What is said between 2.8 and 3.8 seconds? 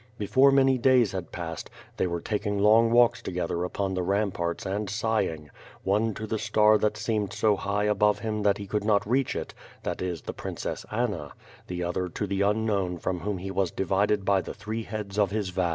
walks together